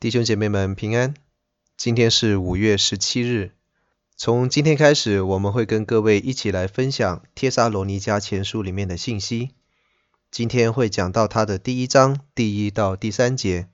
[0.00, 1.12] 弟兄姐妹们平安，
[1.76, 3.52] 今天是五月十七日。
[4.16, 9.50] 从今天开始，我们会跟各位一起来分享《帖撒罗尼迦前书》里面的信息。
[10.30, 13.68] 今天会讲到它的第一章第一到第三节，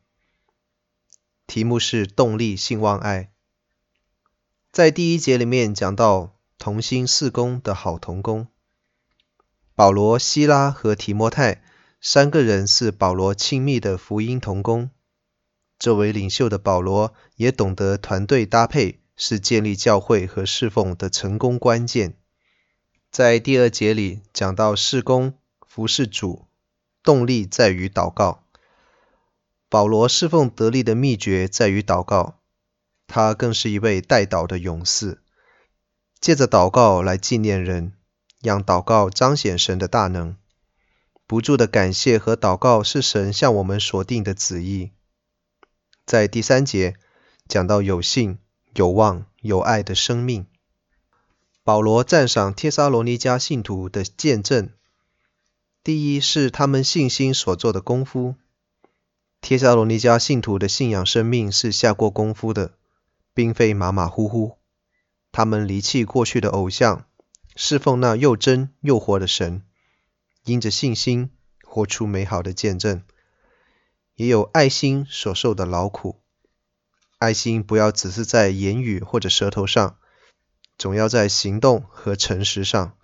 [1.47, 3.31] 题目是动力、信望、爱。
[4.73, 8.49] 在第一节里面讲到同心事工的好同工，
[9.77, 11.63] 保罗、西拉和提摩太
[12.01, 14.91] 三个人是保罗亲密的福音同工。
[15.79, 22.17] 作为领袖的保罗也懂得团队搭配是建立教会和侍奉的成功关键。
[23.11, 25.35] 在第二节里讲到事工
[25.67, 26.47] 服侍主，
[27.03, 28.45] 动力在于祷告。
[29.69, 32.41] 保罗侍奉得力的秘诀在于祷告，
[33.07, 35.23] 他更是一位带祷的勇士，
[36.21, 37.93] 借着祷告来纪念人，
[38.41, 40.37] 让祷告彰显神的大能。
[41.27, 44.93] 不住的感谢和祷告是神向我们所定的旨意。
[46.07, 46.95] 在第三节
[47.49, 48.39] 讲到有信、
[48.75, 50.47] 有望、有爱的生命，
[51.65, 54.71] 保罗赞赏帖撒罗尼迦信徒的见证。
[55.83, 58.37] 第一是他们信心所做的功夫。
[59.41, 62.75] 帖撒罗尼迦信徒的信仰生命是下过功夫的，
[63.35, 64.59] 并非马马虎虎。
[65.33, 67.05] 他们离弃过去的偶像，
[67.57, 69.63] 侍奉那又真又活的神，
[70.45, 71.31] 因着信心
[71.65, 73.03] 活出美好的见证。
[74.17, 76.21] 也有爱心所受的劳苦，
[77.19, 79.99] 爱心不要只是在言语或者舌头上，
[80.79, 82.97] 总要在行动和诚实上。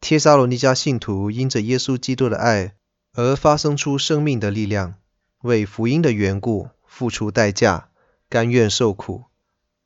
[0.00, 2.76] 帖撒罗尼迦信徒因着耶稣基督的爱
[3.14, 4.94] 而发生出生命的力量，
[5.42, 7.88] 为福音的缘故付出代价，
[8.28, 9.24] 甘愿受苦，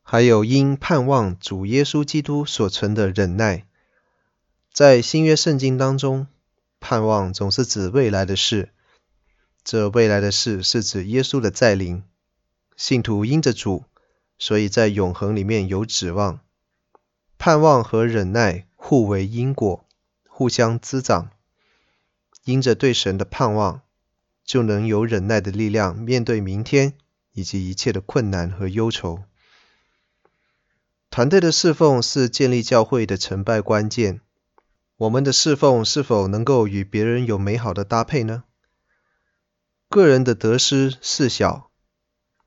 [0.03, 3.67] 还有因盼望主耶稣基督所存的忍耐。
[4.71, 6.27] 在新约圣经当中，
[6.79, 8.75] 盼望总是指未来的事。
[9.63, 12.03] 这未来的事是指耶稣的再临，
[12.77, 13.85] 信徒因着主，
[14.39, 16.41] 所以在永恒里面有指望。
[17.39, 19.87] 盼望和忍耐互为因果，
[20.29, 21.31] 互相滋长。
[22.45, 23.83] 因着对神的盼望，
[24.45, 26.95] 就能有忍耐的力量面对明天
[27.33, 29.23] 以及一切的困难和忧愁。
[31.11, 34.21] 团队的侍奉是建立教会的成败关键。
[34.97, 38.45] 我们的侍奉是否能够与别人有美好的搭配呢？
[39.91, 41.69] 个人的得失事小，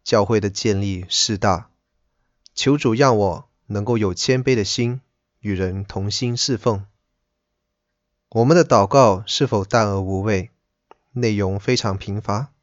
[0.02, 1.70] 教会的建立事大。
[2.56, 5.02] 求主让我能够有谦卑的心，
[5.42, 6.86] 与人同心侍奉。
[8.30, 10.52] 我们的祷告是否淡而无味，
[11.12, 12.53] 内容非常贫乏？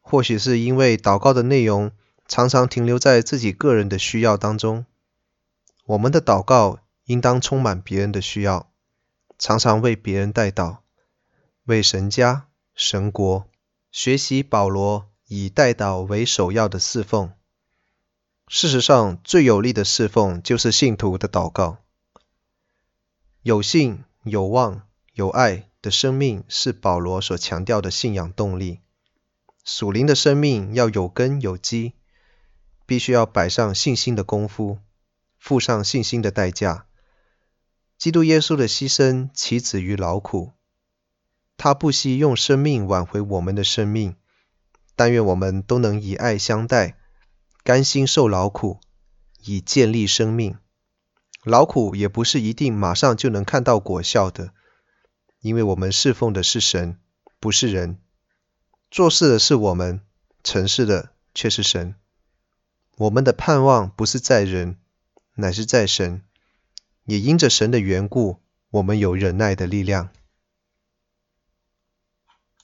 [0.00, 1.90] 或许是因为祷告的内容
[2.28, 4.86] 常常停留在自己个人的需要当中。
[5.86, 8.70] 我们的祷告应当充满别人的需要，
[9.36, 10.76] 常常为别人代祷，
[11.64, 12.46] 为神家、
[12.76, 13.48] 神国。
[13.96, 17.32] 学习保罗以代祷为首要的侍奉。
[18.48, 21.78] 事实上，最有力的侍奉就是信徒的祷告。
[23.42, 28.80] 有信、有望、有爱的生命是保罗所强调的信仰动力。
[29.62, 31.92] 属灵的生命要有根有基，
[32.86, 34.80] 必须要摆上信心的功夫，
[35.38, 36.86] 付上信心的代价。
[37.96, 40.53] 基督耶稣的牺牲岂止于劳苦？
[41.56, 44.16] 他不惜用生命挽回我们的生命，
[44.96, 46.96] 但愿我们都能以爱相待，
[47.62, 48.80] 甘心受劳苦，
[49.44, 50.58] 以建立生命。
[51.44, 54.52] 劳苦也不是一定马上就能看到果效的，
[55.40, 56.98] 因为我们侍奉的是神，
[57.38, 57.98] 不是人；
[58.90, 60.00] 做事的是我们，
[60.42, 61.94] 成事的却是神。
[62.96, 64.78] 我们的盼望不是在人，
[65.34, 66.22] 乃是在神。
[67.04, 68.40] 也因着神的缘故，
[68.70, 70.08] 我们有忍耐的力量。